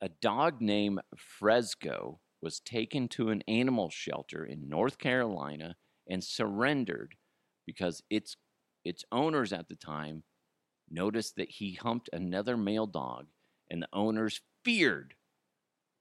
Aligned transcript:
a 0.00 0.08
dog 0.08 0.60
named 0.60 1.00
Fresco 1.16 2.20
was 2.40 2.60
taken 2.60 3.08
to 3.08 3.30
an 3.30 3.42
animal 3.48 3.90
shelter 3.90 4.44
in 4.44 4.68
North 4.68 4.98
Carolina 4.98 5.76
and 6.08 6.22
surrendered 6.22 7.16
because 7.66 8.02
its 8.08 8.36
its 8.84 9.04
owners 9.10 9.52
at 9.52 9.68
the 9.68 9.74
time 9.74 10.22
noticed 10.88 11.36
that 11.36 11.50
he 11.50 11.74
humped 11.74 12.08
another 12.12 12.56
male 12.56 12.86
dog 12.86 13.26
and 13.70 13.82
the 13.82 13.88
owners 13.92 14.40
feared 14.64 15.14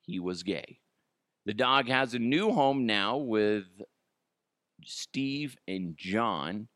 he 0.02 0.20
was 0.20 0.43
gay. 0.43 0.79
The 1.45 1.54
dog 1.54 1.88
has 1.89 2.14
a 2.14 2.20
new 2.20 2.52
home 2.52 2.86
now 2.86 3.18
with 3.18 3.66
Steve 4.86 5.57
and 5.68 5.98
John 5.98 6.68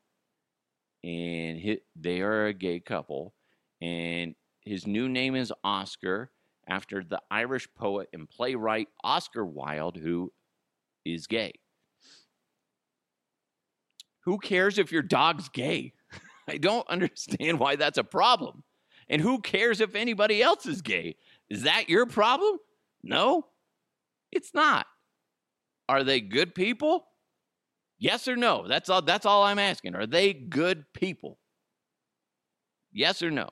and 1.04 1.58
he, 1.58 1.78
they 1.96 2.20
are 2.20 2.46
a 2.46 2.52
gay 2.52 2.80
couple 2.80 3.34
and 3.80 4.34
his 4.60 4.86
new 4.86 5.08
name 5.08 5.34
is 5.34 5.52
Oscar 5.64 6.30
after 6.72 7.04
the 7.04 7.20
Irish 7.30 7.68
poet 7.74 8.08
and 8.14 8.28
playwright 8.28 8.88
Oscar 9.04 9.44
Wilde, 9.44 9.98
who 9.98 10.32
is 11.04 11.26
gay. 11.26 11.52
Who 14.24 14.38
cares 14.38 14.78
if 14.78 14.90
your 14.90 15.02
dog's 15.02 15.50
gay? 15.50 15.92
I 16.48 16.56
don't 16.56 16.88
understand 16.88 17.58
why 17.58 17.76
that's 17.76 17.98
a 17.98 18.04
problem. 18.04 18.64
And 19.10 19.20
who 19.20 19.40
cares 19.40 19.82
if 19.82 19.94
anybody 19.94 20.42
else 20.42 20.64
is 20.64 20.80
gay? 20.80 21.16
Is 21.50 21.64
that 21.64 21.90
your 21.90 22.06
problem? 22.06 22.56
No, 23.02 23.46
it's 24.30 24.54
not. 24.54 24.86
Are 25.90 26.04
they 26.04 26.20
good 26.20 26.54
people? 26.54 27.04
Yes 27.98 28.26
or 28.28 28.36
no? 28.36 28.66
That's 28.66 28.88
all 28.88 29.02
that's 29.02 29.26
all 29.26 29.42
I'm 29.42 29.58
asking. 29.58 29.94
Are 29.94 30.06
they 30.06 30.32
good 30.32 30.86
people? 30.94 31.38
Yes 32.92 33.22
or 33.22 33.30
no? 33.30 33.48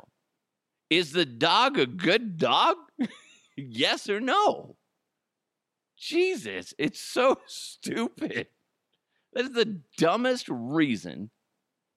Is 0.91 1.13
the 1.13 1.25
dog 1.25 1.79
a 1.79 1.87
good 1.87 2.37
dog? 2.37 2.77
yes 3.57 4.09
or 4.09 4.21
no? 4.21 4.77
Jesus, 5.97 6.75
it's 6.79 7.01
so 7.01 7.39
stupid. 7.47 8.49
That 9.33 9.45
is 9.45 9.53
the 9.53 9.81
dumbest 9.97 10.49
reason 10.49 11.31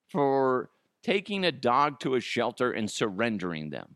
for 0.07 0.69
taking 1.01 1.43
a 1.43 1.51
dog 1.51 1.99
to 2.01 2.13
a 2.13 2.19
shelter 2.19 2.71
and 2.71 2.89
surrendering 2.89 3.71
them. 3.71 3.95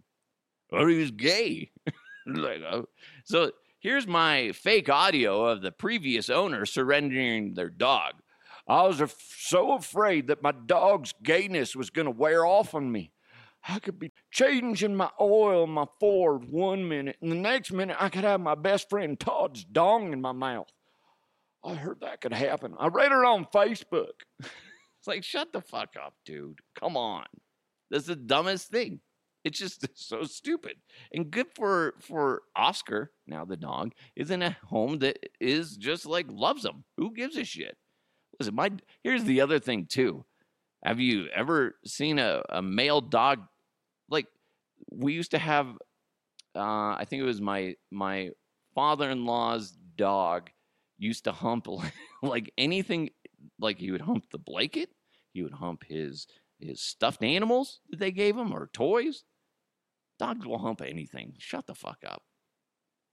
Or 0.71 0.89
he 0.89 0.97
was 0.97 1.11
gay. 1.11 1.71
oh. 2.27 2.85
So 3.23 3.51
here's 3.79 4.07
my 4.07 4.51
fake 4.53 4.89
audio 4.89 5.45
of 5.45 5.61
the 5.61 5.71
previous 5.71 6.29
owner 6.29 6.65
surrendering 6.65 7.53
their 7.53 7.69
dog. 7.69 8.13
I 8.67 8.83
was 8.83 8.99
af- 8.99 9.15
so 9.37 9.73
afraid 9.73 10.27
that 10.27 10.41
my 10.41 10.51
dog's 10.51 11.13
gayness 11.23 11.75
was 11.75 11.89
going 11.89 12.05
to 12.05 12.11
wear 12.11 12.45
off 12.45 12.73
on 12.73 12.91
me. 12.91 13.11
I 13.67 13.79
could 13.79 13.99
be 13.99 14.11
changing 14.31 14.95
my 14.95 15.09
oil 15.19 15.65
in 15.65 15.71
my 15.71 15.85
Ford 15.99 16.49
one 16.49 16.87
minute, 16.87 17.17
and 17.21 17.31
the 17.31 17.35
next 17.35 17.71
minute 17.71 17.97
I 17.99 18.09
could 18.09 18.23
have 18.23 18.39
my 18.39 18.55
best 18.55 18.89
friend 18.89 19.19
Todd's 19.19 19.65
dong 19.65 20.13
in 20.13 20.21
my 20.21 20.31
mouth. 20.31 20.71
I 21.63 21.73
heard 21.73 21.99
that 22.01 22.21
could 22.21 22.33
happen. 22.33 22.75
I 22.79 22.87
read 22.87 23.11
it 23.11 23.25
on 23.25 23.45
Facebook. 23.53 24.11
it's 24.39 25.07
like, 25.07 25.23
shut 25.23 25.51
the 25.51 25.61
fuck 25.61 25.95
up, 26.01 26.13
dude. 26.25 26.59
Come 26.79 26.95
on. 26.95 27.25
That's 27.91 28.05
the 28.05 28.15
dumbest 28.15 28.69
thing. 28.69 29.01
It's 29.43 29.59
just 29.59 29.85
so 29.95 30.23
stupid. 30.23 30.77
And 31.11 31.31
good 31.31 31.47
for 31.55 31.95
for 32.01 32.43
Oscar, 32.55 33.11
now 33.25 33.45
the 33.45 33.57
dog, 33.57 33.93
is 34.15 34.31
in 34.31 34.41
a 34.41 34.57
home 34.65 34.99
that 34.99 35.17
is 35.39 35.75
just 35.77 36.05
like 36.05 36.27
loves 36.29 36.63
him. 36.65 36.83
Who 36.97 37.13
gives 37.13 37.37
a 37.37 37.43
shit? 37.43 37.77
Listen, 38.39 38.55
my 38.55 38.71
here's 39.03 39.23
the 39.23 39.41
other 39.41 39.59
thing 39.59 39.87
too. 39.87 40.25
Have 40.83 40.99
you 40.99 41.27
ever 41.35 41.75
seen 41.85 42.19
a, 42.19 42.43
a 42.49 42.61
male 42.61 43.01
dog 43.01 43.39
like 44.09 44.27
we 44.91 45.13
used 45.13 45.31
to 45.31 45.39
have 45.39 45.67
uh, 46.55 46.95
I 46.97 47.05
think 47.07 47.21
it 47.21 47.25
was 47.25 47.41
my 47.41 47.75
my 47.91 48.31
father-in-law's 48.75 49.77
dog 49.95 50.49
used 50.97 51.25
to 51.25 51.31
hump 51.31 51.67
like 52.21 52.51
anything 52.57 53.09
like 53.59 53.77
he 53.79 53.91
would 53.91 54.01
hump 54.01 54.25
the 54.31 54.39
blanket, 54.39 54.89
he 55.33 55.43
would 55.43 55.53
hump 55.53 55.83
his 55.87 56.27
his 56.59 56.81
stuffed 56.81 57.23
animals 57.23 57.81
that 57.89 57.99
they 57.99 58.11
gave 58.11 58.35
him 58.35 58.53
or 58.53 58.69
toys. 58.73 59.23
Dogs 60.19 60.45
will 60.47 60.57
hump 60.57 60.81
anything. 60.81 61.35
Shut 61.37 61.67
the 61.67 61.75
fuck 61.75 61.99
up. 62.05 62.23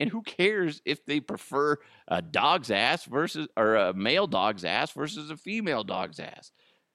And 0.00 0.10
who 0.10 0.22
cares 0.22 0.80
if 0.84 1.04
they 1.04 1.20
prefer 1.20 1.76
a 2.08 2.22
dog's 2.22 2.70
ass 2.70 3.04
versus 3.04 3.46
or 3.56 3.76
a 3.76 3.92
male 3.92 4.26
dog's 4.26 4.64
ass 4.64 4.90
versus 4.92 5.30
a 5.30 5.36
female 5.36 5.84
dog's 5.84 6.18
ass? 6.18 6.50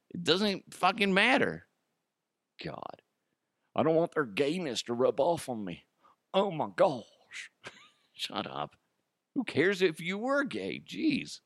It 0.09 0.24
doesn't 0.24 0.74
fucking 0.74 1.13
matter. 1.13 1.68
God. 2.63 3.01
I 3.79 3.84
don't 3.84 3.95
want 3.95 4.13
their 4.13 4.25
gayness 4.25 4.84
to 4.84 4.94
rub 4.94 5.22
off 5.22 5.47
on 5.47 5.63
me. 5.63 5.85
Oh 6.34 6.51
my 6.51 6.67
gosh. 6.75 7.50
Shut 8.13 8.45
up. 8.45 8.75
Who 9.35 9.45
cares 9.45 9.81
if 9.81 10.01
you 10.01 10.17
were 10.17 10.44
gay? 10.44 10.81
Jeez. 10.85 11.40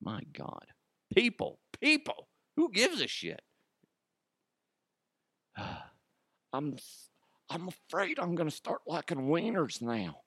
My 0.00 0.22
God. 0.32 0.64
People, 1.14 1.58
people. 1.82 2.28
Who 2.56 2.72
gives 2.72 3.02
a 3.02 3.06
shit? 3.06 3.42
I'm 6.54 6.76
I'm 7.50 7.68
afraid 7.68 8.18
I'm 8.18 8.34
gonna 8.34 8.50
start 8.50 8.80
liking 8.86 9.28
wieners 9.28 9.82
now. 9.82 10.22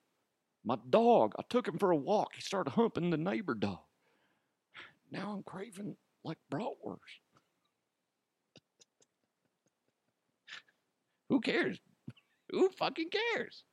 My 0.64 0.78
dog, 0.88 1.34
I 1.40 1.42
took 1.50 1.68
him 1.68 1.80
for 1.80 1.90
a 1.90 1.96
walk. 1.96 2.36
He 2.36 2.42
started 2.42 2.74
humping 2.74 3.10
the 3.10 3.18
neighbor 3.18 3.56
dog. 3.56 3.80
Now 5.12 5.34
I'm 5.36 5.42
craving 5.42 5.96
like 6.24 6.38
bratwurst. 6.54 7.22
Who 11.32 11.40
cares? 11.40 11.80
Who 12.52 12.70
fucking 12.78 13.10
cares? 13.10 13.64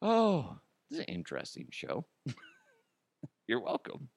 Oh, 0.00 0.58
this 0.88 1.00
is 1.00 1.06
an 1.08 1.12
interesting 1.12 1.66
show. 1.72 2.06
You're 3.48 3.60
welcome. 3.60 4.10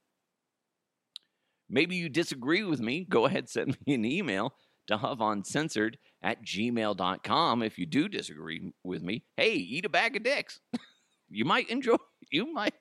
Maybe 1.68 1.96
you 1.96 2.08
disagree 2.08 2.64
with 2.64 2.82
me. 2.82 3.04
Go 3.10 3.26
ahead, 3.26 3.50
send 3.50 3.76
me 3.88 3.96
an 3.96 4.06
email 4.06 4.54
to 4.86 5.00
Uncensored 5.02 5.98
at 6.22 6.46
gmail.com 6.46 7.64
if 7.64 7.80
you 7.80 7.88
do 7.88 8.08
disagree 8.08 8.74
with 8.84 9.02
me. 9.02 9.24
Hey, 9.36 9.54
eat 9.54 9.86
a 9.86 9.90
bag 9.90 10.16
of 10.16 10.22
dicks. 10.22 10.60
you 11.30 11.46
might 11.46 11.68
enjoy 11.70 11.96
you 12.32 12.54
might 12.54 12.76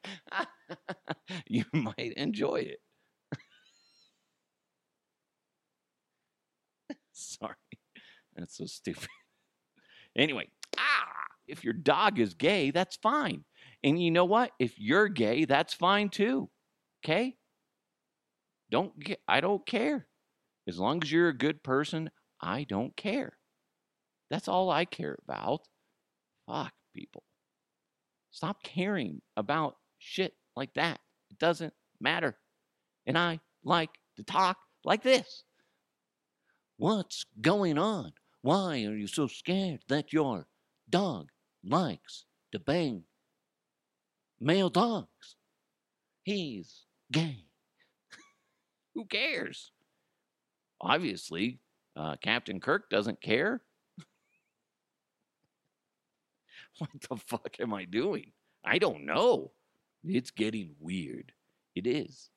you 1.46 1.64
might 1.72 2.12
enjoy 2.18 2.56
it. 2.56 2.80
Sorry. 7.12 7.54
That's 8.36 8.58
so 8.58 8.66
stupid. 8.66 9.08
Anyway, 10.18 10.48
ah, 10.76 11.06
if 11.46 11.64
your 11.64 11.72
dog 11.72 12.18
is 12.18 12.34
gay, 12.34 12.70
that's 12.72 12.96
fine. 12.96 13.44
And 13.84 14.02
you 14.02 14.10
know 14.10 14.24
what? 14.24 14.50
If 14.58 14.78
you're 14.78 15.08
gay, 15.08 15.44
that's 15.44 15.72
fine 15.72 16.08
too. 16.08 16.50
Okay? 17.04 17.36
Don't 18.70 18.98
get 18.98 19.20
I 19.28 19.40
don't 19.40 19.64
care. 19.64 20.08
As 20.66 20.78
long 20.78 21.02
as 21.02 21.10
you're 21.10 21.28
a 21.28 21.36
good 21.36 21.62
person, 21.62 22.10
I 22.42 22.64
don't 22.64 22.94
care. 22.96 23.32
That's 24.30 24.48
all 24.48 24.70
I 24.70 24.84
care 24.84 25.16
about. 25.26 25.60
Fuck 26.46 26.72
people. 26.94 27.22
Stop 28.30 28.62
caring 28.62 29.22
about 29.36 29.76
shit 29.98 30.34
like 30.56 30.74
that. 30.74 31.00
It 31.30 31.38
doesn't 31.38 31.72
matter. 32.00 32.36
And 33.06 33.16
I 33.16 33.40
like 33.64 33.90
to 34.16 34.22
talk 34.22 34.58
like 34.84 35.02
this. 35.02 35.44
What's 36.76 37.24
going 37.40 37.78
on? 37.78 38.12
Why 38.42 38.84
are 38.84 38.94
you 38.94 39.08
so 39.08 39.26
scared 39.26 39.80
that 39.88 40.12
your 40.12 40.46
dog 40.88 41.30
likes 41.64 42.24
to 42.52 42.58
bang 42.58 43.04
male 44.40 44.70
dogs? 44.70 45.36
He's 46.22 46.84
gay. 47.10 47.46
Who 48.94 49.06
cares? 49.06 49.72
Obviously, 50.80 51.58
uh, 51.96 52.16
Captain 52.22 52.60
Kirk 52.60 52.88
doesn't 52.90 53.20
care. 53.20 53.62
what 56.78 56.90
the 57.08 57.16
fuck 57.16 57.56
am 57.58 57.74
I 57.74 57.84
doing? 57.84 58.32
I 58.64 58.78
don't 58.78 59.04
know. 59.04 59.50
It's 60.04 60.30
getting 60.30 60.76
weird. 60.78 61.32
It 61.74 61.86
is. 61.86 62.30